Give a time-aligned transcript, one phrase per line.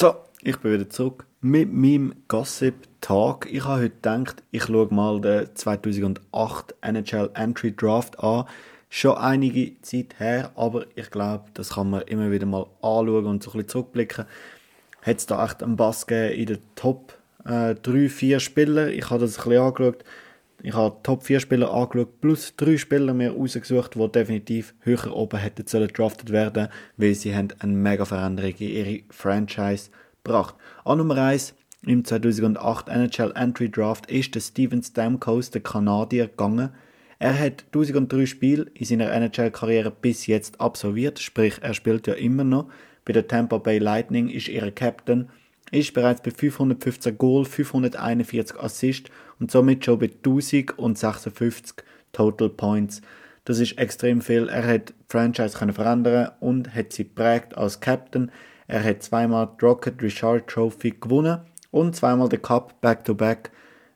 [0.00, 3.48] So, ich bin wieder zurück mit meinem Gossip-Tag.
[3.50, 8.44] Ich habe heute gedacht, ich schaue mal den 2008 NHL Entry Draft an.
[8.90, 13.42] Schon einige Zeit her, aber ich glaube, das kann man immer wieder mal anschauen und
[13.42, 14.26] so ein bisschen zurückblicken.
[15.02, 18.90] Hat es da echt einen Bass gegeben in den Top äh, 3, 4 Spieler?
[18.90, 20.04] Ich habe das ein bisschen angeschaut.
[20.60, 25.38] Ich habe Top 4 Spieler angeschaut, plus 3 Spieler mir rausgesucht, die definitiv höher oben
[25.38, 29.90] hätten sollen drafted werden, weil sie haben eine mega Veränderung in ihre Franchise
[30.24, 30.56] gebracht.
[30.84, 31.54] An Nummer 1
[31.86, 36.70] im 2008 NHL Entry Draft ist der Steven Stamkos, der Kanadier, gegangen.
[37.20, 42.44] Er hat 1003 Spiele in seiner NHL-Karriere bis jetzt absolviert, sprich er spielt ja immer
[42.44, 42.68] noch.
[43.04, 45.28] Bei der Tampa Bay Lightning ist er Captain
[45.70, 53.02] ist bereits bei 515 Goal, 541 Assists und somit schon bei 1056 Total Points.
[53.44, 54.48] Das ist extrem viel.
[54.48, 58.30] Er hat die Franchise können verändern und hat sie prägt als Captain.
[58.66, 61.40] Er hat zweimal die Rocket Richard Trophy gewonnen
[61.70, 63.50] und zweimal den Cup back-to-back,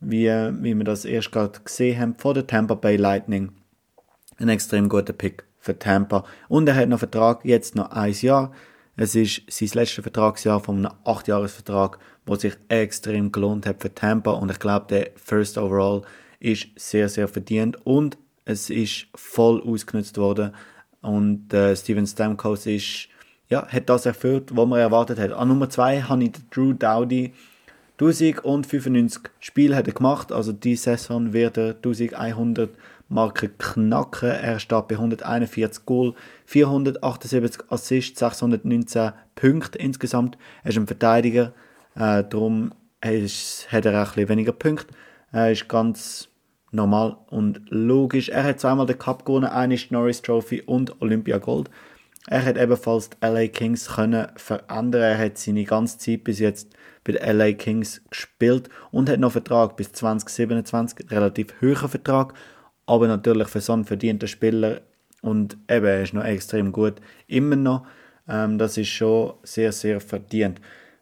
[0.00, 3.52] wie, wie wir das erst gerade gesehen haben, vor der Tampa Bay Lightning.
[4.38, 6.24] Ein extrem guter Pick für Tampa.
[6.48, 8.52] Und er hat noch Vertrag, jetzt noch ein Jahr.
[8.96, 14.30] Es ist sein letztes Vertragsjahr von einem 8-Jahres-Vertrag, der sich extrem gelohnt hat für Tampa.
[14.30, 16.02] Und ich glaube, der First Overall
[16.40, 17.76] ist sehr, sehr verdient.
[17.84, 18.16] Und
[18.46, 20.52] es ist voll ausgenutzt worden.
[21.02, 23.08] Und äh, Steven Stamkos ist,
[23.50, 25.32] ja, hat das erfüllt, was man erwartet hat.
[25.32, 27.34] An Nummer 2 habe ich Drew Dowdy
[27.98, 32.70] 1095 Spiele hat er gemacht, also die Saison wird er 1100
[33.08, 34.30] Marke knacken.
[34.30, 36.14] Er steht bei 141 Goal,
[36.46, 40.36] 478 Assists, 619 Punkte insgesamt.
[40.64, 41.52] Er ist ein Verteidiger,
[41.94, 44.94] äh, darum ist, hat er auch ein weniger Punkte.
[45.32, 46.28] Er ist ganz
[46.72, 48.28] normal und logisch.
[48.28, 51.70] Er hat zweimal den Cup gewonnen, eine Norris Trophy und Olympia Gold.
[52.28, 55.02] Er hat ebenfalls die LA Kings können verändern.
[55.02, 59.32] Er hat seine ganze Zeit bis jetzt bei den LA Kings gespielt und hat noch
[59.32, 62.34] Vertrag bis 2027, relativ hoher Vertrag
[62.86, 64.80] aber natürlich für so einen verdienten Spieler
[65.22, 66.94] und eben, er ist noch extrem gut,
[67.26, 67.86] immer noch,
[68.28, 70.60] ähm, das ist schon sehr, sehr verdient.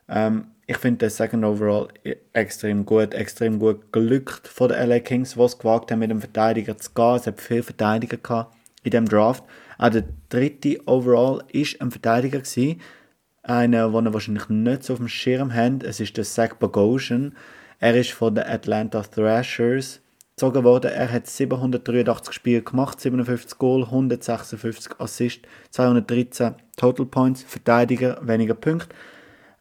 [0.09, 1.89] Ähm, ich finde den Second Overall
[2.33, 6.79] extrem gut, extrem gut gelückt von den LA Kings, es gewagt haben, mit dem Verteidiger
[6.79, 7.17] zu gehen.
[7.17, 9.45] Es hat viele Verteidiger gehabt in dem Draft.
[9.77, 12.81] Auch der dritte Overall ist ein Verteidiger gewesen,
[13.43, 15.83] einer, den er wahrscheinlich nicht so auf dem Schirm hat.
[15.83, 17.35] Es ist der Zach Bogosian.
[17.79, 20.01] Er ist von den Atlanta Thrashers
[20.37, 20.91] gezogen worden.
[20.91, 28.95] Er hat 783 Spiele gemacht, 57 Goal, 156 Assists, 213 Total Points, Verteidiger, weniger Punkte.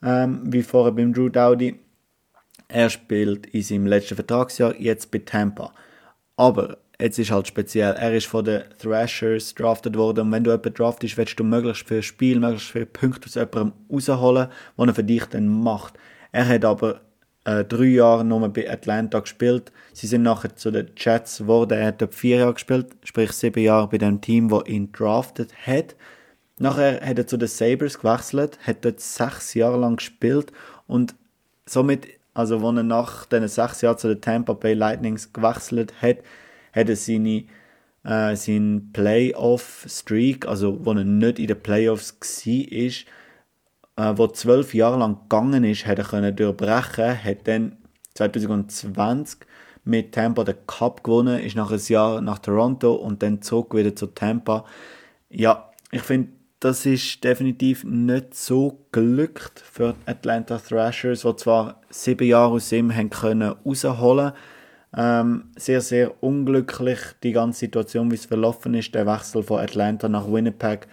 [0.02, 1.80] Ähm, wie vorher beim Drew Dowdy.
[2.68, 5.74] Er spielt in seinem letzten Vertragsjahr jetzt bei Tampa.
[6.36, 10.52] Aber jetzt ist halt speziell, er ist von den Thrashers drafted worden und wenn du
[10.52, 14.96] jemanden draftest, willst du möglichst viel Spiel, möglichst viele Punkte aus jemandem rausholen, was er
[14.96, 15.94] für dich dann macht.
[16.32, 17.02] Er hat aber
[17.46, 19.72] äh, drei Jahre nur bei Atlanta gespielt.
[19.94, 21.78] Sie sind nachher zu den Jets geworden.
[21.78, 25.54] Er hat dort vier Jahre gespielt, sprich sieben Jahre bei dem Team, das ihn drafted
[25.66, 25.96] hat.
[26.60, 30.52] Nachher hat er zu den Sabres gewechselt, hat dort sechs Jahre lang gespielt
[30.88, 31.16] und
[31.66, 36.18] somit, also als er nach diesen sechs Jahren zu den Tampa Bay Lightnings gewechselt hat,
[36.74, 37.46] hat er seine
[38.04, 42.92] äh, seinen Playoff-Streak, also wo er nicht in den Playoffs war,
[43.96, 47.78] äh, wo zwölf Jahre lang gegangen ist, hat können durchbrechen, hat dann
[48.16, 49.40] 2020
[49.86, 53.96] mit Tampa den Cup gewonnen, ist nach einem Jahr nach Toronto und dann zurück wieder
[53.96, 54.66] zu Tampa.
[55.30, 61.82] Ja, ich finde, das ist definitiv nicht so glückt für die Atlanta Thrashers, die zwar
[61.90, 64.32] sieben Jahre aus ihm haben können rausholen
[64.96, 70.08] ähm, sehr, sehr unglücklich die ganze Situation, wie es verlaufen ist, der Wechsel von Atlanta
[70.08, 70.88] nach Winnipeg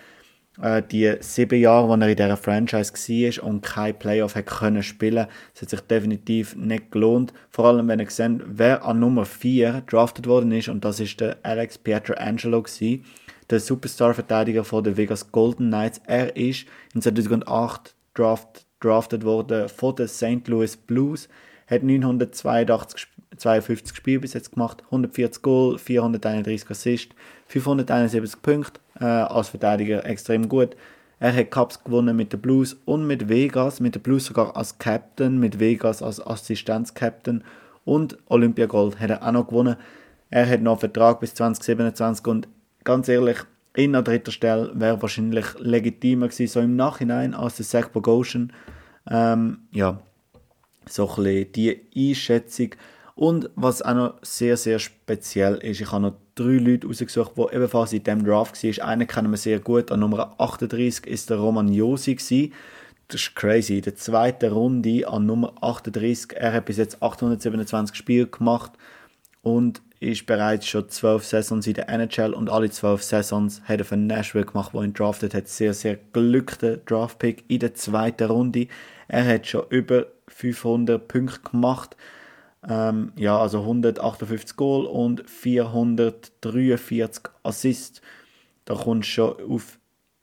[0.62, 4.82] äh, die sieben Jahre, wo er in dieser Franchise war und kein Playoff hat können
[4.82, 7.32] spielen, es hat sich definitiv nicht gelohnt.
[7.50, 11.20] Vor allem, wenn ihr seht, wer an Nummer 4 drafted worden ist, und das ist
[11.20, 13.04] der Alex Pietrangelo gewesen,
[13.50, 16.00] der Superstar-Verteidiger von den Vegas Golden Knights.
[16.06, 20.46] Er ist in 2008 draft, drafted worden von den St.
[20.46, 21.28] Louis Blues,
[21.66, 23.06] hat 982
[23.36, 27.14] 52 Spiele bis jetzt gemacht, 140 Goal, 431 Assists,
[27.46, 30.76] 571 Punkte, äh, als Verteidiger extrem gut.
[31.18, 34.78] Er hat Cups gewonnen mit den Blues und mit Vegas, mit den Blues sogar als
[34.78, 37.44] Captain, mit Vegas als Assistenz-Captain
[37.84, 39.76] und Olympia Gold hat er auch noch gewonnen.
[40.30, 42.48] Er hat noch einen Vertrag bis 2027 und
[42.84, 43.38] ganz ehrlich,
[43.74, 48.52] in der dritten Stelle wäre wahrscheinlich legitimer gewesen, so im Nachhinein als der Zach Bogosian.
[49.08, 50.00] Ähm, ja,
[50.88, 52.70] so ein bisschen die Einschätzung.
[53.20, 57.54] Und was auch noch sehr, sehr speziell ist, ich habe noch drei Leute rausgesucht, die
[57.54, 58.88] ebenfalls in diesem Draft waren.
[58.88, 62.50] Einen kennen wir sehr gut, an Nummer 38 ist der Roman Josi.
[63.08, 63.76] das ist crazy.
[63.76, 68.72] In der zweiten Runde an Nummer 38, er hat bis jetzt 827 Spiele gemacht
[69.42, 73.84] und ist bereits schon zwölf Saisons in der NHL und alle zwölf Saisons hat er
[73.84, 75.46] für Nashville gemacht, wo ihn draftet hat.
[75.46, 78.68] Sehr, sehr glücklicher Draftpick in der zweiten Runde.
[79.08, 81.98] Er hat schon über 500 Punkte gemacht.
[82.68, 88.00] Ähm, ja, also 158 Goal und 443 Assists.
[88.64, 89.78] Da kommst du schon auf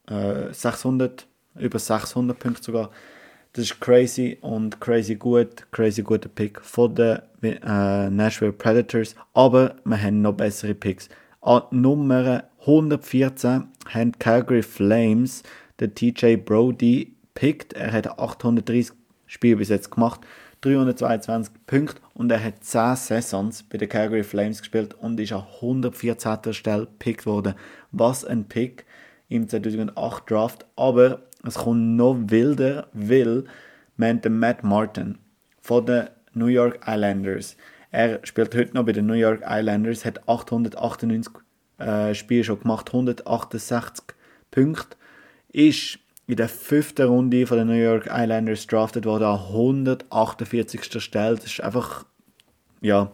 [0.08, 1.26] äh, 600,
[1.56, 2.90] über 600 Punkte sogar.
[3.52, 9.16] Das ist crazy und crazy gut, crazy guter Pick von den äh, Nashville Predators.
[9.34, 11.08] Aber wir haben noch bessere Picks.
[11.40, 15.42] An Nummer 114 haben Calgary Flames
[15.80, 17.72] den TJ Brody pickt.
[17.72, 18.94] Er hat 830
[19.26, 20.20] Spiele bis jetzt gemacht,
[20.60, 25.46] 322 Punkte und er hat 10 Saisons bei den Calgary Flames gespielt und ist an
[25.60, 26.52] 114.
[26.52, 27.54] Stelle gepickt worden.
[27.92, 28.84] Was ein Pick
[29.28, 30.66] im 2008 Draft.
[30.76, 33.44] Aber es kommt noch wilder, weil
[33.96, 35.18] man den Matt Martin
[35.60, 37.56] von den New York Islanders.
[37.90, 41.32] Er spielt heute noch bei den New York Islanders, hat 898
[41.78, 44.04] äh, Spiele schon gemacht, 168
[44.50, 44.96] Punkte,
[45.50, 51.02] ist in der fünften Runde von den New York Islanders drafted worden an 148.
[51.02, 51.36] Stelle.
[51.36, 52.04] Das ist einfach,
[52.82, 53.10] ja,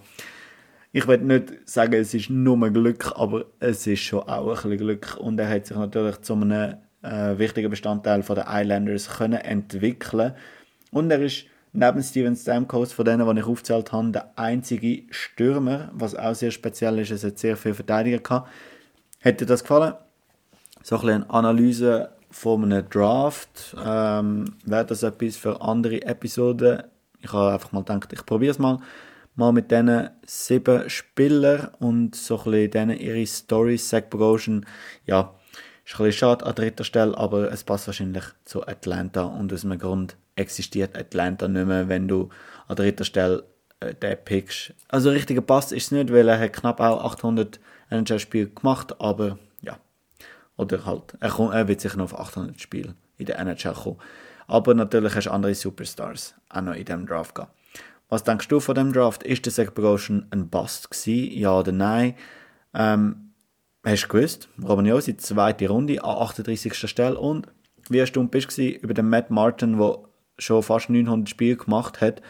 [0.91, 4.79] ich will nicht sagen, es ist nur Glück, aber es ist schon auch ein bisschen
[4.79, 5.17] Glück.
[5.17, 10.35] Und er hat sich natürlich zu einem äh, wichtigen Bestandteil von den Islanders können entwickeln.
[10.91, 15.89] Und er ist neben Steven Stamkos, von denen, die ich aufgezählt habe, der einzige Stürmer,
[15.93, 17.13] was auch sehr speziell ist.
[17.13, 18.51] Es hat sehr viele Verteidiger gehabt.
[19.25, 19.95] Hat dir das gefallen?
[20.83, 23.77] So ein bisschen eine Analyse von einem Draft.
[23.83, 26.83] Ähm, Wäre das etwas für andere Episoden?
[27.21, 28.81] Ich habe einfach mal gedacht, ich probiere es mal.
[29.37, 33.89] Mal mit diesen sieben Spielern und so ein denen ihre Stories.
[33.89, 34.67] Zach Bogosian,
[35.07, 35.35] ja,
[35.85, 39.65] ist ein bisschen schade an dritter Stelle, aber es passt wahrscheinlich zu Atlanta und aus
[39.65, 42.31] einem Grund existiert Atlanta nicht mehr, wenn du
[42.67, 43.45] an dritter Stelle
[43.81, 44.75] äh, den pickst.
[44.89, 47.61] Also richtiger Pass ist es nicht, weil er hat knapp auch 800
[47.91, 49.39] NHL-Spiele gemacht, aber.
[50.57, 53.99] Oder halt, er, kommt, er wird sicher noch auf 800 Spiele in der NHL kommen.
[54.47, 57.55] Aber natürlich hast du andere Superstars auch noch in diesem Draft gehabt.
[58.09, 59.23] Was denkst du von dem Draft?
[59.23, 61.33] Ist der Zach Bogosian ein Bust gewesen?
[61.33, 62.15] Ja oder nein?
[62.75, 63.33] Ähm,
[63.85, 66.89] hast du gewusst, Robin Josi, zweite Runde an 38.
[66.89, 67.49] Stelle und
[67.89, 69.99] wie hast du bist über den Matt Martin, der
[70.39, 72.23] schon fast 900 Spiele gemacht hat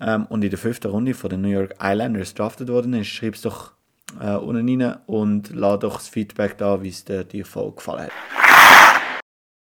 [0.00, 3.34] ähm, und in der fünften Runde von den New York Islanders drafted worden ist, schreib
[3.34, 3.72] es doch
[4.20, 8.87] äh, unten rein und lade doch das Feedback da, wie es dir voll gefallen hat.